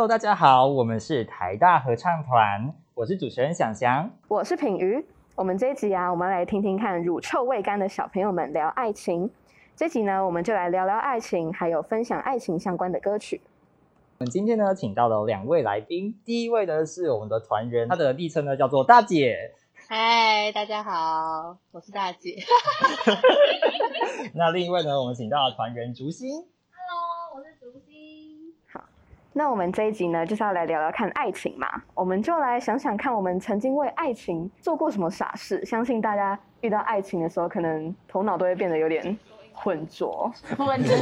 [0.00, 5.04] Hello，大家好，我们是台大合唱团，我是主持人想翔，我是品瑜。
[5.34, 9.30] 我们这一集啊，我们来听听看乳臭未干的小朋友们聊爱情。
[9.76, 13.42] 这集呢，我们就来聊聊爱情，还有分享爱情相关的歌曲。
[14.16, 16.18] 我们今天呢，请到了两位来宾。
[16.24, 19.52] 第一位呢是我们的团员，他的昵称呢叫做大姐。
[19.86, 22.38] 嗨，大家好，我是大姐。
[24.32, 26.30] 那另一位呢，我们请到了团员竹心。
[26.30, 27.89] Hello，我是竹心。
[29.30, 31.66] 好，那我们这一集呢，就是要来聊聊看爱情嘛。
[31.94, 35.64] 我们就来想想看，我们曾经为爱情做过什么傻事。
[35.64, 39.16] 相信大家遇到爱情的时候，可能头脑都会变得有点。
[39.52, 40.96] 浑浊， 浑浊，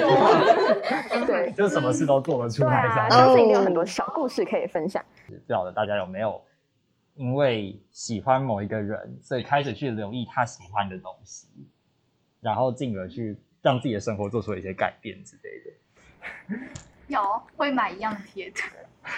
[1.27, 2.83] 对，就什么事都做得出来。
[2.83, 5.05] 对啊，相信一定有很多小故事可以分享。
[5.29, 6.41] 不晓得大家有没有
[7.15, 11.47] 因为喜欢某一个人，所以开始去留意他喜欢的东西，
[12.41, 16.67] 然后进而去让自己的生活做出一些改变之类的。
[17.09, 18.63] 有，会买一样的贴图。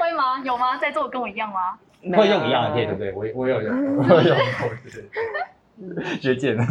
[0.00, 0.38] 会吗？
[0.44, 0.78] 有吗？
[0.78, 1.78] 在座跟我一样吗？
[2.16, 5.08] 会用一样的贴图，对，我我有用，我有用过，对。
[6.20, 6.64] 学姐呢？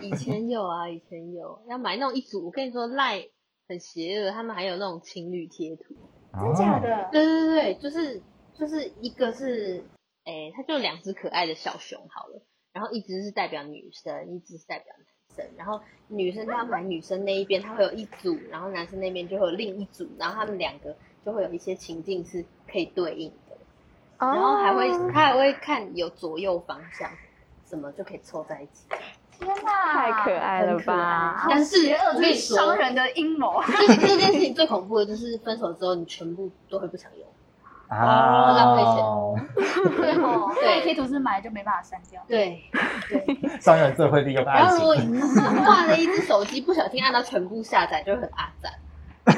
[0.00, 2.46] 以前有啊，以前有要买那种一组。
[2.46, 3.24] 我跟你说赖
[3.68, 5.94] 很邪恶，他们还有那种情侣贴图。
[6.32, 7.08] 真假的？
[7.12, 8.20] 对对对，就是
[8.54, 9.84] 就是一个是，
[10.24, 12.42] 哎、欸，它就两只可爱的小熊好了，
[12.72, 15.44] 然后一只是代表女生，一只是代表男生。
[15.56, 23.56] 然后女生就要买女生那一边，她会有一组，然后男生那边就会有另一组，然后他们两个就会有一些情境是可以对应的，
[24.18, 27.10] 然后还会他还会看有左右方向。
[27.64, 28.84] 怎么就可以凑在一起？
[29.38, 31.46] 天哪，太可爱了吧！
[31.48, 33.62] 但是邪恶，这是伤人的阴谋。
[33.66, 37.26] 这这件事情最恐怖的就是分手之后，你全部都会不想用
[37.92, 38.96] 啊，浪费钱。
[39.96, 42.22] 对哦，对，贴图是买就没办法删掉。
[42.26, 42.62] 对
[43.08, 43.24] 对，
[43.60, 44.64] 伤人最会利用爱情。
[44.64, 45.20] 然后如果你
[45.64, 48.72] 换了一只手机，不小心按到全部下载，就很阿赞。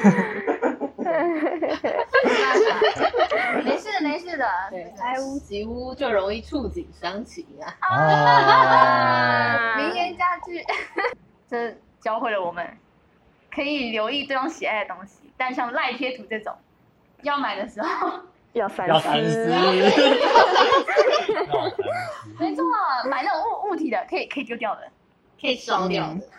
[3.64, 7.76] 没事没事的，对，爱屋及乌就容易触景伤情啊！
[7.80, 10.64] 啊，名言佳句，
[11.48, 12.66] 这教会了我们
[13.54, 16.56] 可以留意对方喜爱的东西，但像赖贴图这种，
[17.22, 18.10] 要买的时候
[18.54, 19.46] 要三 要三思。
[22.38, 22.64] 没错，
[23.08, 24.82] 买那种物物体的，可以可以丢掉的，
[25.40, 26.20] 可以烧掉的。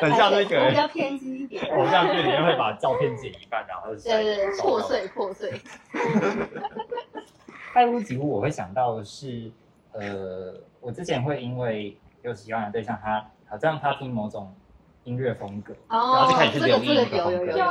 [0.00, 5.60] 很像那个比较偏激一点，偶像剧里面会把照片剪一半，然后对对对，破碎破碎。
[7.74, 9.50] 爱屋及乌，我会想到的是，
[9.92, 14.54] 呃，我之前会因为有喜欢的对象，他好像他听某种
[15.04, 17.44] 音乐风格，然后就开始去留意那个风格。
[17.46, 17.64] 有有有有有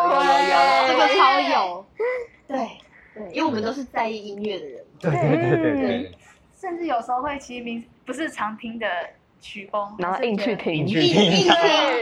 [0.50, 1.86] 有，这个超有。
[2.48, 2.70] 对
[3.14, 4.86] 对，因为我们都是在意音乐的人。
[5.00, 6.12] 对对对对对。
[6.54, 8.88] 甚至有时候会其实明不是常听的。
[9.46, 11.52] 曲风，然后硬去听，硬硬听，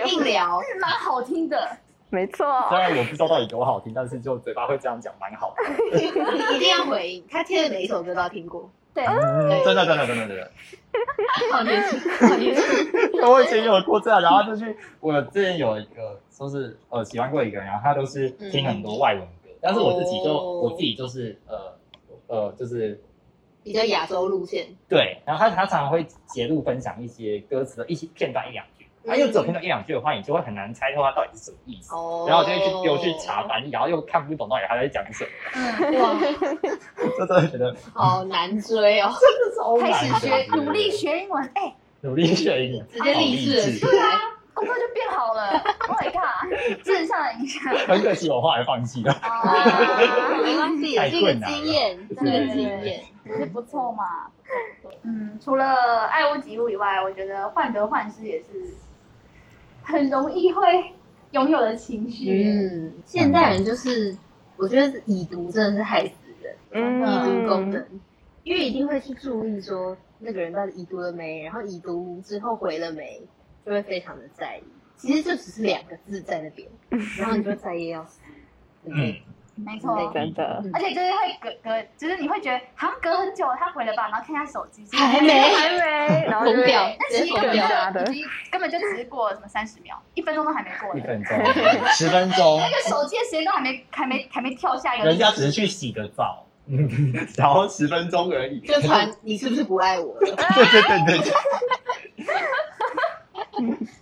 [0.05, 1.75] 硬聊，是蛮好听的，
[2.11, 2.45] 没错。
[2.69, 5.97] 虽然我不知道到底多好听，但是就嘴巴会这样讲，蛮好的。
[5.97, 8.69] 一定要回应，他听的每一首歌都要听过。
[8.93, 9.05] 对，
[9.63, 10.51] 真的真的真的真的。
[11.51, 12.63] 好年轻，好年轻。
[13.29, 21.77] 我以前有过这样，然后就是，我之前有一个说是呃喜欢过一个人，然后他都是听很多外文歌，但是我自己就我自己就是呃
[22.27, 23.01] 呃就是。
[23.63, 28.70] 比较亚洲路线，对，然后他他常常会截录分享一些歌词的一些片段一两句，
[29.05, 36.15] 他又只有听到一两句的话，你就会很难猜透他到底是什么意思，哦、然后就会去丢去查翻译，然后又看不懂到底他在讲什么，嗯、 哇，
[37.17, 44.19] 这真的觉得 好难追哦， 真的超难，开始学努力学英文，哎，努力学英文，直接励志，对啊。
[44.53, 45.47] 工作就变好了
[45.87, 47.73] ，Oh my god，正向的影响。
[47.87, 49.15] 很可惜，我后来放弃了。
[50.43, 53.01] 没关系，这个经验，这个经验。
[53.25, 54.27] 是不错嘛。
[55.03, 58.75] 嗯，除了爱屋及乌以外，我觉得患得患失也是
[59.83, 60.61] 很容易会
[61.31, 62.43] 拥有的情绪。
[62.43, 64.15] 嗯，现代人就是，
[64.57, 66.55] 我觉得已读真的是害死人。
[66.71, 67.85] 嗯，已读功能，
[68.43, 73.21] 因为一定会去注意说那个人到底已读了没，然后已读之后回了没。
[73.63, 74.63] 就会非常的在意，
[74.97, 76.67] 其实就只是两个字在那边，
[77.19, 78.19] 然后你就在意要死。
[78.85, 79.13] 嗯，
[79.65, 80.63] 没错，真的。
[80.73, 86.81] 而且就是会隔隔，就是你会觉得好像隔很久，他回了吧，然后看一下手机，还没还没，然后疯掉。
[86.99, 90.97] 但其实根本就已经根本就只是过了什么三十秒，一分钟都还没过。
[90.97, 91.37] 一分钟，
[91.93, 92.59] 十分钟。
[92.59, 95.05] 那个手机的时间都还没还没还没跳下一个。
[95.05, 96.45] 人家只是去洗个澡，
[97.37, 98.59] 然后十分钟而已。
[98.61, 100.17] 就传你是不是不爱我？
[100.19, 101.33] 对对对对。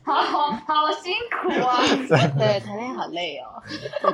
[0.03, 1.81] 好好好辛苦啊！
[2.37, 3.61] 对，谈恋爱好累哦。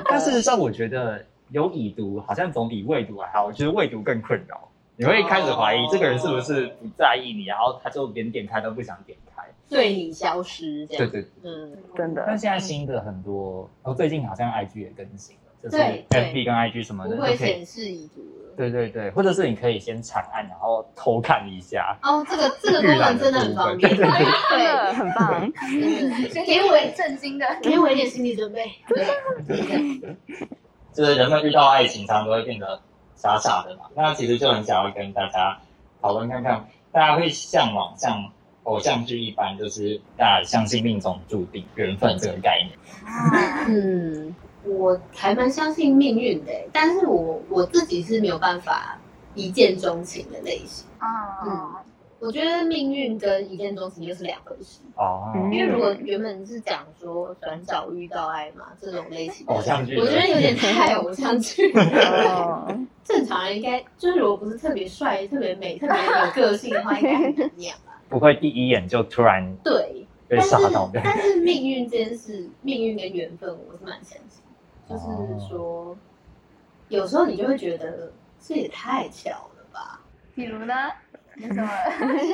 [0.08, 3.44] 但事实上，我觉得有已读好像总比未读还好。
[3.46, 9.42] 我觉得未读更困扰，你会开始怀疑这个人是不是不在意你，然后他就连点开都不想点开。
[9.68, 11.10] 对你消失这样。
[11.10, 12.24] 对对，嗯，真的。
[12.26, 18.54] 但现在新的很多，哦最近好像 IG 也更新了，就是 FB 跟 IG 什么的不会显示已读了。
[18.56, 21.94] 对对对，或者是你可以先长按，然后偷看一下。
[22.02, 24.06] 哦，这个这个功能真的很方便，对，
[24.94, 25.52] 很棒。
[26.30, 28.70] 先 给我震惊的，给我一点心理准备。
[30.96, 32.80] 对，就是人们遇到爱情，常常都会变得
[33.14, 33.82] 傻傻的嘛。
[33.94, 35.58] 那其实就很想要跟大家
[36.00, 38.32] 讨论看看，大家会向往像
[38.64, 42.76] 偶像剧一般，就是大家相信命中注定缘分这个概念。
[43.68, 44.34] 嗯。
[44.68, 48.98] 我还蛮相信命运的，但是我我自己是没有办法
[49.36, 51.38] 一见钟情的类型啊。
[51.46, 51.76] 嗯，
[52.18, 55.32] 我觉得命运跟一见钟情又是两回事哦。
[55.52, 62.74] 因为如果原本是讲说转角遇到爱嘛，这种类型的偶像剧，我觉得有点太偶像剧了。
[63.04, 68.00] 正常人应该就是如果不是特别帅、特别美、特别有个性的话，应该很难讲吧？
[68.08, 71.00] 不会第一眼就突然对被杀到的。
[71.04, 74.42] 但是命运这件事，命运跟缘分，我是蛮相信。
[74.88, 75.96] 就是说，
[76.88, 78.10] 有时候你就会觉得
[78.40, 80.00] 这也太巧了吧？
[80.34, 80.74] 比如呢？
[81.38, 81.68] 有什么？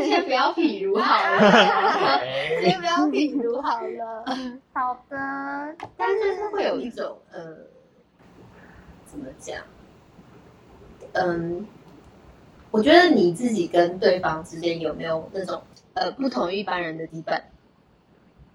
[0.07, 2.21] 先不要比如好了，
[2.63, 4.25] 先不要比如好了。
[4.73, 7.41] 好的，但是是会有一种呃，
[9.07, 9.59] 怎么讲？
[11.13, 11.67] 嗯，
[12.71, 15.63] 我觉得你自己跟对方之间有没有那种
[15.95, 17.41] 呃不同于一般人的羁绊？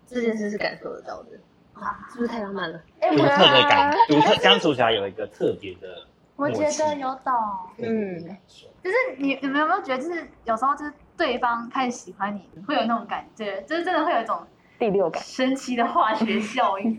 [0.07, 1.31] 这件事是感受得到的。
[1.73, 2.81] 啊，是不是太浪漫了？
[3.01, 6.06] 独特的感，独特相处起来有一个特别的。
[6.37, 7.33] 我觉得有懂，
[7.79, 8.37] 嗯，
[8.83, 14.39] 就是你你们有没有觉得，就是有时候就是对方开始喜欢你，会有那种感觉，就是真的会有一种
[14.77, 16.95] 第六感，神奇的化学效应。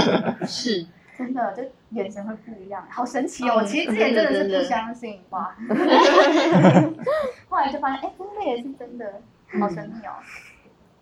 [0.46, 0.86] 是，
[1.16, 3.56] 真的，就眼神会不一样，好神奇哦！
[3.56, 5.54] 我其实之前真的是不相信哇，
[7.48, 9.20] 后来就发现，哎，真的也是真的，
[9.60, 10.12] 好神秘哦。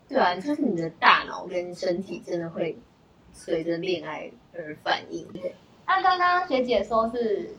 [0.09, 2.77] 对啊，就是你的大脑跟身体真的会。
[3.33, 5.27] 随着恋爱而反应。
[5.85, 7.51] 那刚刚学姐说是，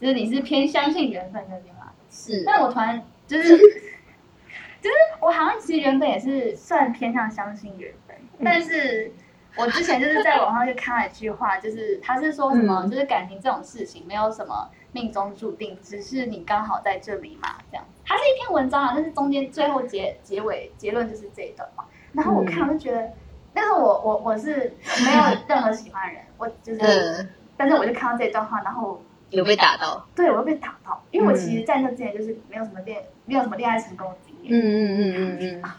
[0.00, 1.92] 就是你是偏相信缘分那边吗？
[2.10, 2.42] 是。
[2.46, 3.56] 但我突然就是，
[4.80, 9.12] 就是我好像其实原本也是算偏向相信缘分，嗯、但是
[9.56, 17.84] 我之前就是在网上就看了一句话，就是他是说什么，就是感情这种事情没有什么命中注定，只是你刚好在这里嘛，这样。
[18.04, 21.84] 它是一篇文章啊，但是中间最后结结尾结论就是这一段嘛。
[22.12, 23.10] 然后我看我就觉得。
[23.52, 24.72] 但是我我我是
[25.04, 35.70] 没有任何喜欢的人，我就是，嗯、但是我就看到这段话，然后有被打到，对，我又被打到，因为我其实在那之前就是没有什么恋，没有什么恋爱成功的经验，嗯嗯嗯嗯嗯，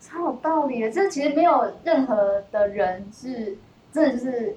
[0.00, 3.56] 超有道理的，这其实没有任何的人是
[3.92, 4.56] 真的就是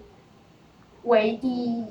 [1.03, 1.85] 唯一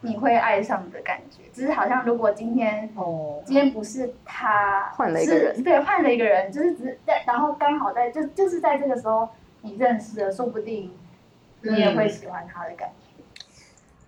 [0.00, 9.28] 你会爱上的感觉，只是好像如果今天哦，今天不是他换了一个人，对，换了一个人，就是只在，然后刚好在就就是在这个时候。
[9.66, 10.92] 你认识了，说不定
[11.62, 13.03] 你也会喜欢他的感觉。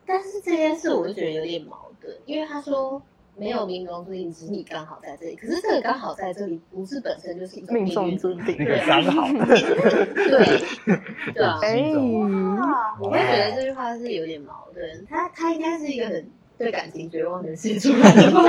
[0.07, 3.01] 但是这件事我就觉得有点矛盾，因为他说
[3.37, 5.37] 没有命中注定，只是你刚好在这里。
[5.37, 9.27] 可是这个刚好在这里，不是本身就是一种命中注定，那个刚好。
[10.15, 10.63] 对
[11.35, 15.07] 对啊， 我会觉得这句话是有点矛盾。
[15.09, 18.41] 他他应该是一个很对感情绝望的人写出来的吧？
[18.41, 18.49] 没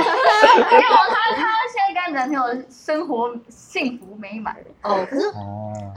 [1.10, 4.56] 他他现在跟男朋友生活幸福美满。
[4.82, 5.26] 哦，可是。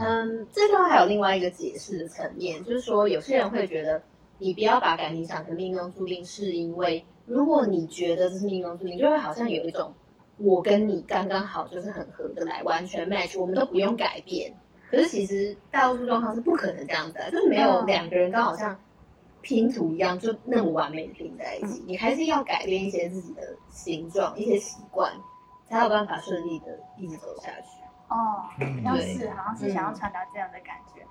[0.04, 4.02] 嗯，这句话还有另外一个解释的层面，就是说有些人会觉得，
[4.42, 9.94] 你不要把感情想成命中注定，是因为如果你觉得这是命中注定，就会好像有一种
[10.38, 14.52] 我跟你刚刚好就是很合得来，完全 match，我们都不用改变。
[14.90, 18.76] 可是其实大多数状况是不可能这样子的，就是没有两个人刚好像
[19.42, 25.14] 拼图一样就那么完美的拼在一起，你还是要改变一些自己的形状、一些习惯，
[25.70, 27.80] 才有办法顺利的一直走下去。
[28.10, 28.50] 哦，
[28.84, 31.06] 要是好像是想要传达这样的感觉，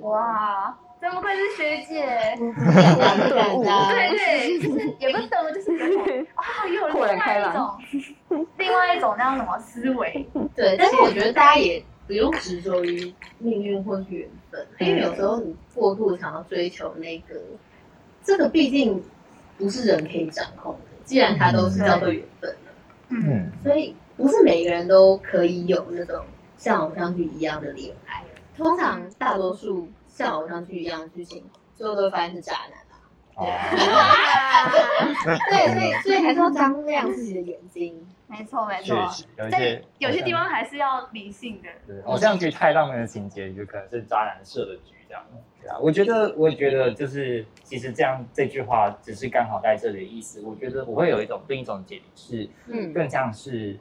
[0.00, 2.06] 哇，怎么会是学姐？
[2.38, 10.24] 对对，就是也不是懂，就是啊，又有另外一种， 另外一种那样什么思维。
[10.54, 17.34] 对，但是我觉得大家也不用执着于命运或是缘分，因为有时候你过度想要追求那个，
[18.22, 19.02] 这个毕竟
[19.58, 20.78] 不是人可以掌控的。
[21.04, 22.56] 既然它都是叫做缘分了，
[23.08, 26.24] 嗯，所以不是每个人都可以有那种。
[26.58, 28.22] 像偶像剧一样的恋爱，
[28.56, 31.42] 通常大多数像偶像剧一样的剧情，
[31.74, 32.92] 最后都会发现是渣男啊。
[35.50, 38.06] 对，所以所以还是要张亮自己的眼睛。
[38.26, 38.96] 没错没错，
[39.36, 41.68] 有些有些地方还是要理性的。
[41.86, 45.22] 对，偶像剧太浪漫的情节，就可能是渣男设的局这样。
[45.60, 50.42] 对啊，我觉得我觉得就是其实这样这句话只是刚好在这里的意思。
[50.42, 53.78] 我觉得我会有一种另一种解读是，嗯，更像是。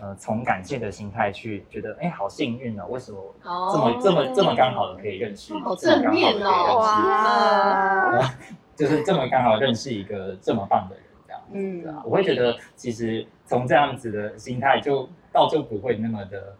[0.00, 5.54] 呃从感谢的心态去觉得，哎，好幸运哦，为什么这么、哦、这么这么刚好的可以认识？
[5.58, 8.34] 好正面哦，哇，
[8.76, 16.56] 就是这么刚好认识一个这么棒的人，这样子，嗯，啊，我会觉得其实从这样子的心态就到就不会那么的，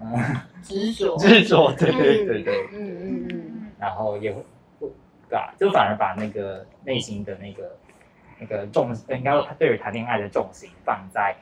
[0.00, 1.16] 嗯，执着。
[1.16, 4.44] 执着，对对对对，嗯嗯嗯，然后也会。
[5.28, 7.76] 对啊，就反而把那个内心的那个
[8.38, 11.34] 那个重，应该说他对于谈恋爱的重心放在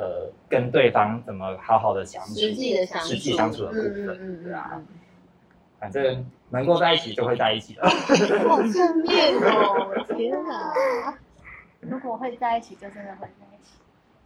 [0.00, 4.80] 呃跟对方怎么好好的相处，实际的相处，实际相处的部分，嗯、对啊，
[5.78, 7.88] 反正能够在一起就会在一起了。
[8.48, 9.94] 好正面哦！
[10.16, 11.14] 天哪，
[11.80, 13.72] 如果会在一起，就真的会在一起，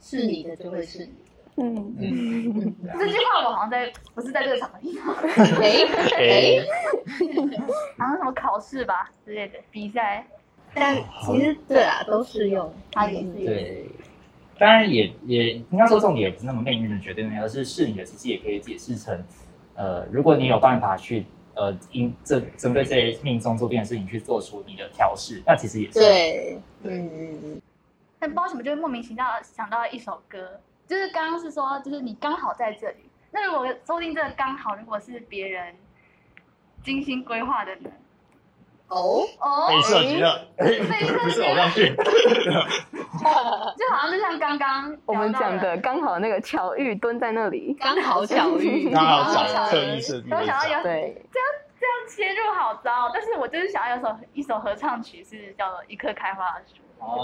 [0.00, 1.12] 是你的就会是你的。
[1.56, 1.96] 嗯。
[1.98, 5.12] 嗯，这句话我好像在不是在这个场合听到。
[5.60, 5.84] 哎
[6.18, 6.64] 哎，
[7.98, 10.26] 好像什么考试吧之类的比赛，
[10.74, 13.86] 但其实对啊，都适用，它也是对。
[14.58, 19.25] 当然也也应该说重点也不是那么命运的决定，而是是你的，其实也可以解释成，
[19.75, 27.62] 呃，如果你有办法去呃因这针对这些命中注定的事情去做出你的调试，那其实也是对，嗯嗯嗯。
[28.18, 30.61] 但不知道什么，就会莫名其妙想到一首歌。
[30.87, 32.96] 就是刚刚是说，就是你刚好在这里。
[33.30, 35.75] 那如果说不定这个刚好，如果是别人
[36.82, 37.90] 精心规划的呢？
[38.94, 41.94] 哦哦，没设计的， 不是偶像剧。
[41.94, 50.28] 就好像就像刚刚 我们讲的，刚好那个巧遇蹲在那里，刚好巧遇， 刚好巧特意设计。
[50.32, 51.46] 我想要有对这样
[51.80, 56.80] 这样切入好糟，但是我就是想要有首一首合唱曲，是叫做《一棵开花的树》，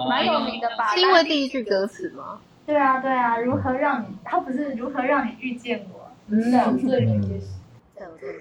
[0.09, 0.89] 蛮有名的吧？
[0.95, 2.41] 是因为第一句歌词吗？
[2.67, 4.07] 对啊，对啊，如何让你？
[4.25, 6.11] 他不是如何让你遇见我？
[6.53, 7.60] 在我这里就是。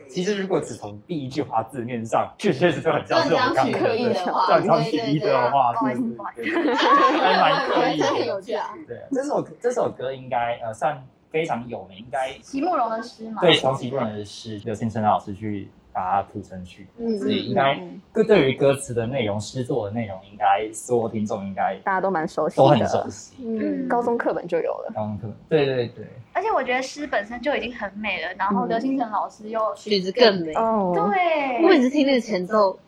[0.09, 6.09] 其实如果只从第一句话字面上，确确实是很像这种刚刻意的话，断章取义的话，是不
[6.43, 6.73] 是？
[6.73, 8.73] 还蛮刻意的，很有趣啊。
[8.87, 11.01] 对，这首这首歌应该呃算
[11.31, 13.41] 非常有名，应该席慕容的诗嘛？
[13.41, 15.69] 对，从席慕容的诗，刘先生老师去。
[15.91, 16.87] 把它谱成曲，
[17.19, 17.77] 所以应该
[18.13, 23.33] 对对于歌词的内容、诗作的内容，应该所有听众应该大家都蛮熟悉，都很熟悉。
[23.43, 24.91] 嗯，高中课本就有了。
[24.93, 26.05] 高中课本，对对对。
[26.50, 30.94] 而且我觉得诗本身就已经很美了，然后刘星辰老师又曲子更美哦。
[30.96, 32.79] 对，我每次听那个前奏，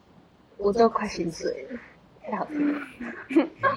[0.57, 1.79] 我都快心碎了，
[2.23, 2.81] 太好听了，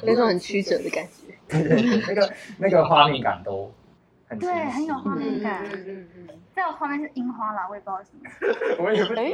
[0.05, 1.35] 有种很曲折的感觉。
[1.49, 3.71] 对对对，那个那个画面感都。
[4.41, 5.63] 对，很有画面感。
[5.71, 8.25] 嗯嗯嗯，在我画面是樱花啦，我也不知道什么。
[8.83, 9.13] 我也不。
[9.15, 9.27] 哎，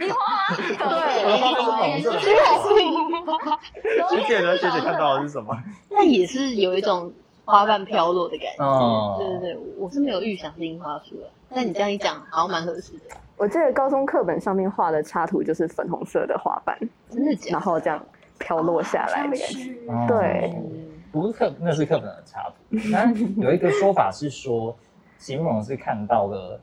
[0.00, 0.56] 樱花。
[0.56, 1.22] 对。
[1.22, 2.26] 我的画面是红色。
[2.74, 3.60] 是樱花。
[4.08, 4.56] 学姐呢？
[4.56, 5.54] 学姐看到的是什么？
[5.90, 7.12] 那也是有一种
[7.50, 8.64] 花瓣飘落的感觉。
[8.64, 9.16] 哦。
[9.18, 13.16] 对对对，我是没有预想是樱花树的，但你这样一讲，好像蛮合适的。
[13.36, 16.78] 我记得高中课本上面画的插图就是粉红色的花瓣，
[17.10, 17.50] 真的假的？
[17.52, 18.00] 然后这样
[18.38, 19.74] 飘落下来的感觉。
[20.06, 20.54] 对。
[21.12, 22.78] 不是课，那是课本的插图。
[22.92, 24.76] 但有一个说法是说，
[25.18, 26.60] 席慕容是看到了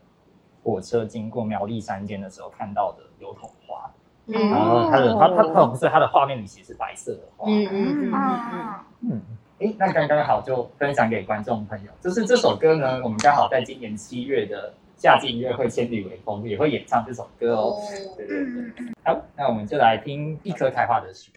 [0.62, 3.90] 火车经过苗栗山间的时候看到的油桐花，
[4.26, 7.44] 嗯、然后它的他他他不是他的画面里其实是白色的花。
[7.46, 9.22] 嗯嗯嗯嗯嗯。
[9.60, 17.76] 哎，那刚刚好就分享给观众朋友，就是这首歌呢，我们刚好在今年七月的夏季音乐会《千里微风》也会演唱这首歌哦。
[18.16, 18.86] 对对对。
[19.04, 21.32] 好，那我们就来听一棵开花的树。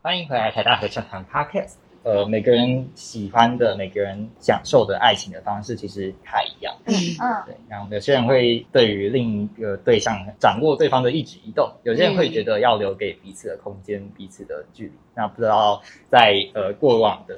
[0.00, 1.72] 欢迎回来台大合唱团 Podcast。
[2.04, 6.72] 呃，每个人喜欢的、每个人享受的爱情的方式其实不太一样。
[6.84, 7.56] 嗯嗯，对。
[7.68, 14.92] 然后有些人会对于另一个对象掌握对方的一举一动，有些人会觉得要留给彼此的空间、彼此的距离。
[15.16, 17.36] 那不知道在呃过往的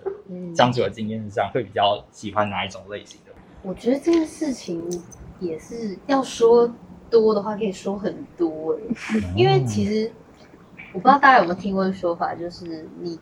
[0.54, 3.32] 相处的经验上，会比较喜欢哪一种类型的？
[3.62, 4.86] 我觉得这件事情
[5.40, 6.70] 也是要说
[7.08, 10.12] 多的话，可以说很多哎，因为其实。
[10.92, 13.18] 我不知道大家有没有听过的说法，就是你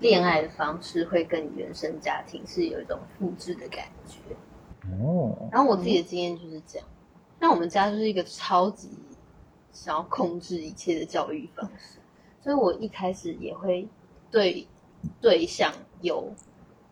[0.00, 4.18] 恋爱的方式会跟你原生家庭是有一种复制的感觉。
[5.02, 5.48] 哦。
[5.50, 6.86] 然后我自己的经验就是这样，
[7.40, 8.90] 那我们家就是一个超级
[9.72, 11.98] 想要控制一切的教育方式，
[12.40, 13.88] 所以我一开始也会
[14.30, 14.66] 对
[15.20, 16.32] 对象有，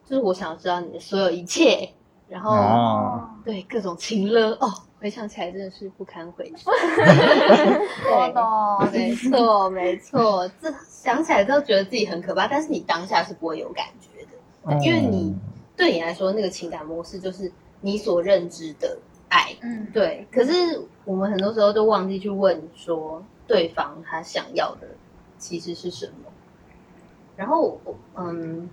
[0.05, 1.89] 就是我想要知道你的所有一切，
[2.29, 4.73] 然后、哦、对各种情勒哦。
[4.99, 6.71] 回想起来真的是不堪回首。
[8.11, 14.31] 我懂，没错没错，这 想起来都觉得自己很可怕，但是你当下是不会有感觉的，
[14.65, 15.37] 嗯、因为你
[15.77, 20.27] 对你来说那个情感模式就是你所认知的爱，嗯，对。
[20.33, 20.53] 可是
[21.05, 24.89] 我们很多时候都忘记去问说对方他想要的
[25.37, 26.33] 其实是什么。
[27.37, 27.79] 然后
[28.15, 28.67] 嗯，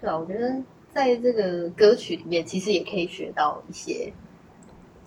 [0.00, 0.56] 对啊，我觉得
[0.92, 4.12] 在这个歌曲里面其实也可以学到一些。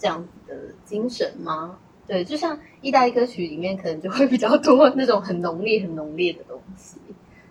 [0.02, 1.78] 这样子的精神吗？
[2.08, 6.98] 对，就像意大利歌曲里面可能就会比较多那种很浓烈、很浓烈的东西，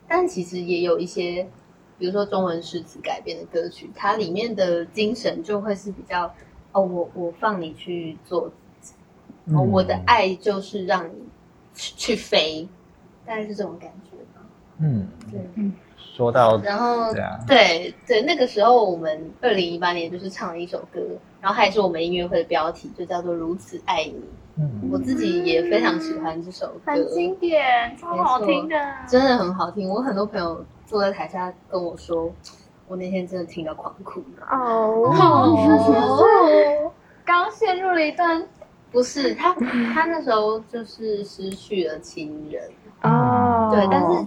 [0.08, 1.46] 但其实也有一些，
[1.96, 6.34] 比如说中文诗词改编的歌曲，它里面的精神就会是比较
[6.72, 8.92] 哦，我我放你去做自
[9.46, 11.14] 己，哦，我的爱就是让你
[11.72, 12.68] 去去飞，
[13.24, 14.44] 大概是这种感觉吧。
[14.78, 15.72] 嗯，对，嗯。
[16.16, 21.00] 说到，然后对啊，对对，那个时候我们二零一八年就是唱了一首歌，
[21.40, 24.12] 然后还是我们音乐会的标题，就叫做《如此爱你》。
[24.58, 28.76] 嗯，我自己也非常喜欢这首歌，很经典，超好听的，
[29.08, 29.88] 真的很好听。
[29.88, 32.30] 我很多朋友坐在台下跟我说，
[32.88, 35.14] 我那天真的听到狂哭哦，
[37.24, 38.44] 刚陷入了一段，
[38.90, 39.54] 不是他，
[39.94, 42.62] 他那时候就是失去了亲人。
[43.02, 44.26] 哦，对，但是。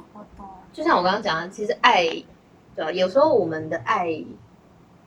[0.74, 2.04] 就像我刚刚讲的，其实爱，
[2.76, 2.92] 对吧？
[2.92, 4.10] 有时候我们的爱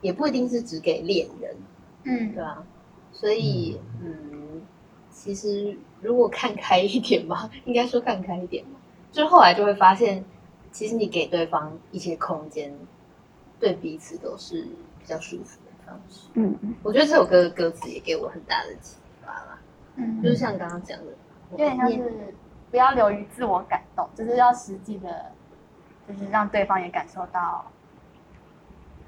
[0.00, 1.56] 也不一定是只给恋人，
[2.04, 2.64] 嗯，对吧？
[3.12, 4.62] 所以，嗯，
[5.10, 8.78] 其实如果看开一点吧，应该说看开一点嘛，
[9.10, 10.24] 就是后来就会发现，
[10.70, 12.72] 其实你给对方一些空间，
[13.58, 14.62] 对彼此都是
[15.00, 16.28] 比较舒服的方式。
[16.34, 19.58] 嗯嗯，我觉得这首歌的歌词也给我很大的启发啦。
[19.96, 21.06] 嗯，就是像刚刚讲的，
[21.50, 22.34] 有点像是
[22.70, 25.32] 不要流于自我感动，就是要实际的。
[26.08, 27.64] 就是让对方也感受到，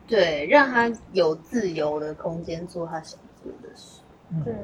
[0.07, 4.01] 对，让他有自由的空间做他想做的事。
[4.45, 4.55] 对，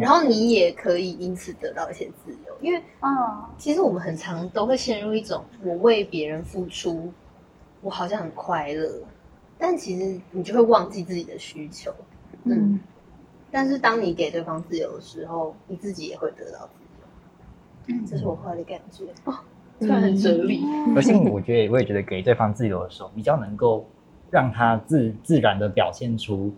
[0.00, 7.12] 然后你也可以因此得到一些自由，因为，啊，其实我们很常都会陷入一种我为别人付出，
[7.80, 9.02] 我好像很快乐，
[9.58, 11.92] 但其实你就会忘记自己的需求。
[12.44, 12.80] 嗯，嗯，
[13.50, 17.96] 但是当你给对方自由的时候，你自己也会得到自由。
[17.96, 19.06] 嗯，这是我后来的感觉。
[19.24, 19.36] 哦。
[19.80, 20.62] 算很哲理，
[20.96, 23.86] 而且我觉得，我也觉得给对方自由的时候，比较能够
[24.30, 26.52] 让他自自然的表现出，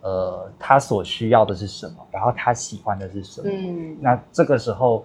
[0.00, 3.48] 呃，他所需要的是什么，然后他喜欢的是什么。
[3.52, 5.04] 嗯，那这个时候，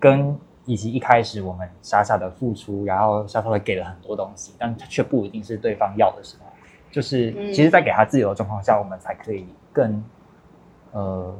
[0.00, 6.42] 跟以及一开始我们傻傻的付出，然后傻傻的给了很多东西，但却不一定是对方要的什么。
[6.90, 10.02] 就是，其实，在给他自由的状况下，我们才可以更，
[10.92, 11.34] 呃，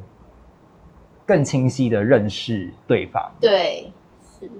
[1.25, 3.31] 更清晰的认识对方。
[3.41, 3.91] 对。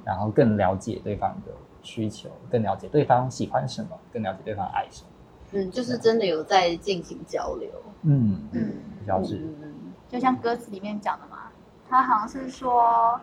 [0.06, 5.08] 然后更了解对方的需求，更了解对方喜欢什么，更了解对方爱什么。
[5.52, 7.70] 嗯，就是真的有在进行交流。
[8.04, 8.74] 嗯嗯，
[9.08, 9.38] 交织。
[9.62, 11.52] 嗯，就像歌词里面讲的嘛，
[11.90, 13.20] 他好像是说，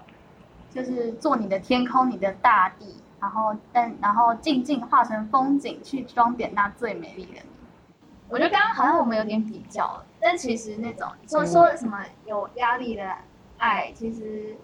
[0.71, 7.41] 就是做你的天空，你的大地，然后但然后静静化成风景，去装点那最美丽的你。
[8.29, 13.09] 我觉得刚刚好像我们有点比较，但其实那种说说什么有压力的
[13.59, 14.57] 爱，其实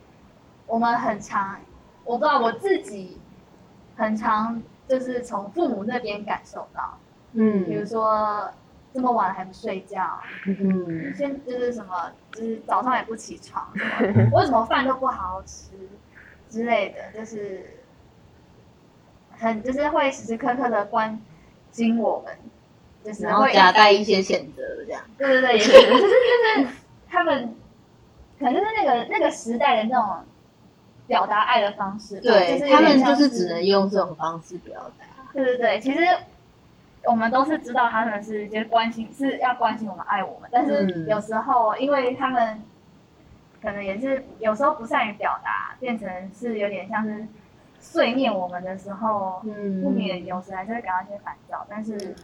[0.66, 1.60] 我们很常。
[2.04, 3.18] 我不知道我自己
[3.96, 6.98] 很常就是从父母那边感受到，
[7.32, 8.50] 嗯，比如说
[8.92, 13.66] 这么晚还不睡觉，嗯，先就是什么，就是早上也不起床，
[14.32, 15.70] 为什么饭都不好好吃
[16.50, 17.78] 之类的，就是
[19.38, 21.18] 很就是会时时刻刻的关
[21.70, 22.36] 心我们，
[23.04, 26.66] 就是然后夹带一些谴责这样，对对对，也是，就是就是
[27.08, 27.54] 他们
[28.38, 30.24] 可能就是那个那个时代的那种。
[31.06, 35.06] 表达爱的方式，对，就是他们就是只能用这种方式表达。
[35.32, 36.00] 对对对，其实
[37.04, 40.48] 我们都是知道他们是就是关心，是要关心我们、爱我们。
[40.52, 42.62] 但是有时候，因为他们
[43.60, 47.26] 可能也是有时候不善于表达，变成是有点像是
[47.80, 51.66] 碎念我们的时候，嗯，不免有时还是会感到一些烦躁。
[51.68, 52.14] 但是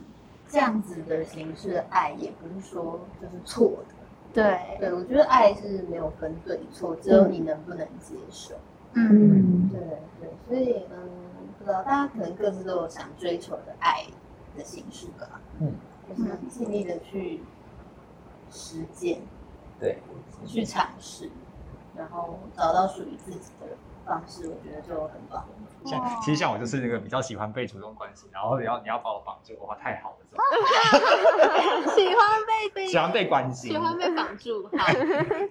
[0.48, 3.94] 这样子的形式的爱，也不是说就是错的。
[4.32, 8.54] 对，对，我觉得爱是没有分对错，只有你能不能接受。
[8.94, 9.80] 嗯，对
[10.20, 11.08] 对，所以嗯，
[11.58, 14.04] 不知道大家可能各自都有想追求的爱
[14.56, 15.40] 的形式吧。
[15.60, 15.74] 嗯，
[16.08, 17.40] 就是尽力的去
[18.50, 19.20] 实践，
[19.78, 19.98] 对，
[20.46, 21.30] 去尝试，
[21.96, 25.44] 然后找到属于自己的方式，我觉得就很棒。
[25.84, 30.26] 像其实像我就是那个比较喜欢被主动关心，然后你要你要把我绑住的话，太好了，
[31.94, 34.86] 喜欢被被喜欢被关心，喜欢被绑住， 好，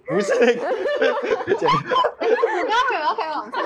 [0.08, 0.34] 不是。
[0.40, 0.66] 那个，
[1.48, 3.62] 不要不要开网课，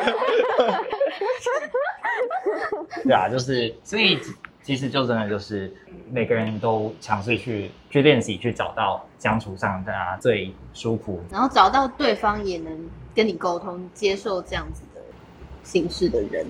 [3.03, 4.19] 对啊，就是所以
[4.63, 5.73] 其实就真的就是
[6.09, 14.83] 每个人都尝试去去练习，去找到相处上大家最舒服，然后找到对方也能跟你沟通、接受这样子
[15.61, 16.45] 的形式的人，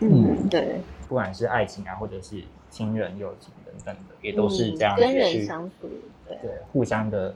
[0.00, 5.90] 嗯，对，不管是爱情啊，或者是亲人、友情等等的，也都是这样跟人相处，
[6.26, 7.34] 对，对，互相的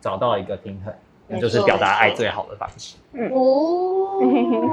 [0.00, 0.94] 找到一个平衡，
[1.28, 2.96] 那就是表达爱最好的方式。
[3.32, 4.20] 哦，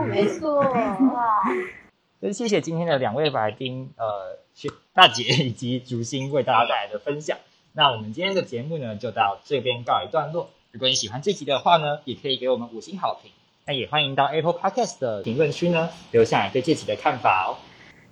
[0.07, 0.59] 没错，
[1.13, 1.43] 哇！
[2.19, 4.37] 所以谢谢今天的两位来宾，呃，
[4.93, 7.37] 大姐以及竹心为大家带来的分享。
[7.73, 10.49] 那我们今天的节目呢，就到这边告一段落。
[10.71, 13.31] 如果你喜欢这集的话呢，也可以给我们五星好评。
[13.71, 17.55] 那也欢迎到 Apple Podcast 的评论区呢，留下来对这集的看法哦。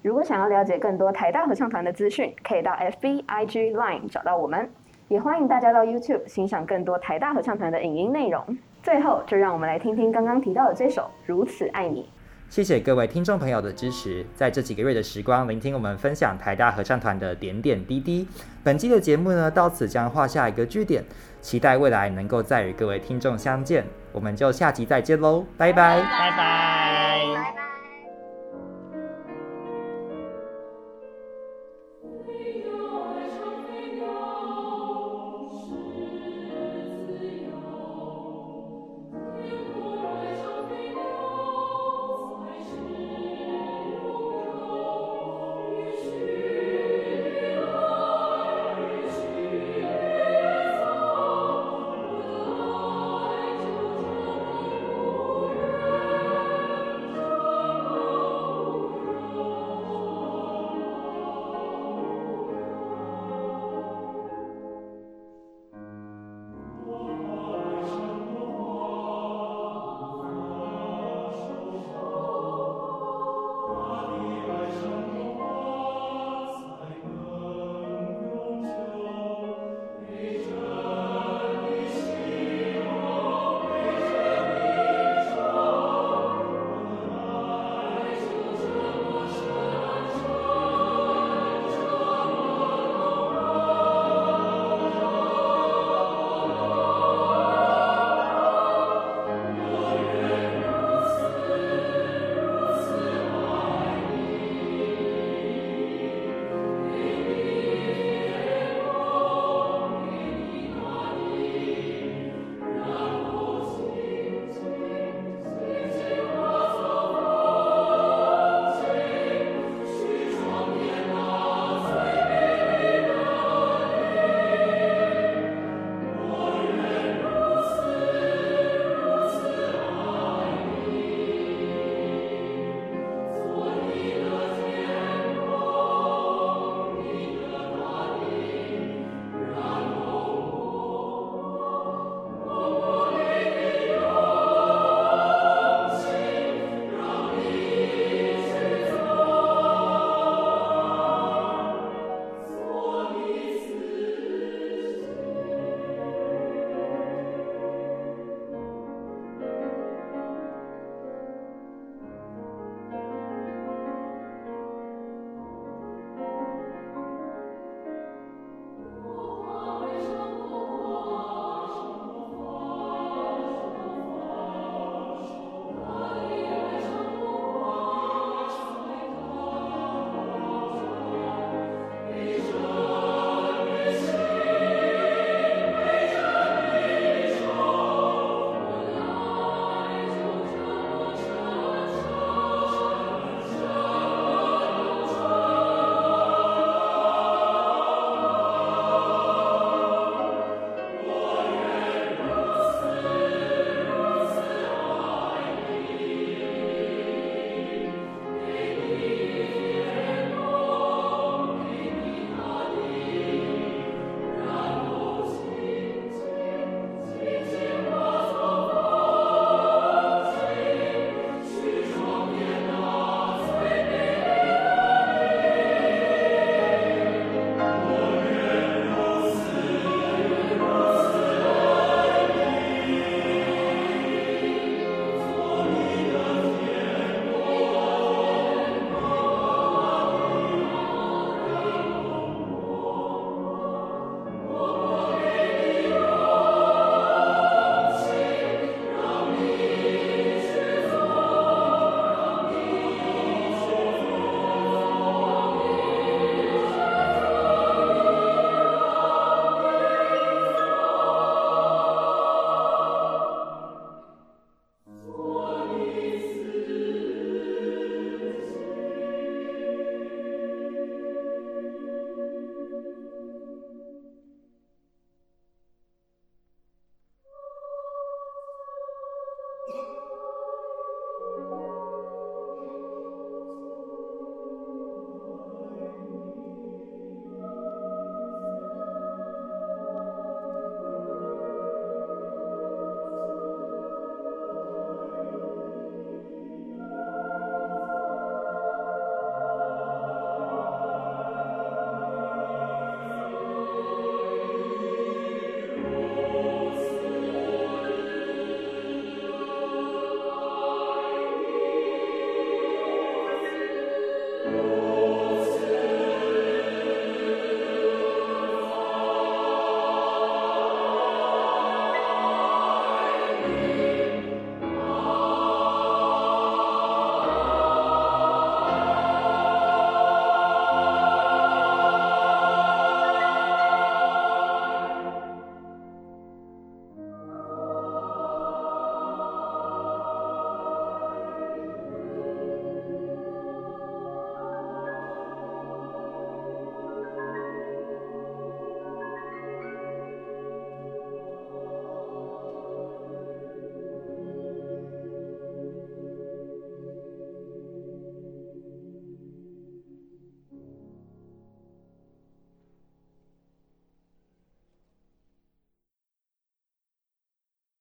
[0.02, 4.72] 如果想要了解更多台大合唱团的资讯，可以到 FB、IG、Line 找到我们。
[5.10, 8.58] 也欢迎大家到 YouTube 欣赏更多台大合唱团的影音内容。
[8.82, 12.04] 最后，就让我们来听听刚刚提到的这首《如此爱你》。
[12.48, 18.26] 谢谢各位听众朋友的支持，在这几个月的时光，聆听我们分享台大合唱团的点点滴滴。
[18.64, 21.04] 本期的节目呢，到此将画下一个句点。
[21.42, 27.09] 期待未来能够再与各位听众相见，我们就下集再见喽，拜拜，拜拜。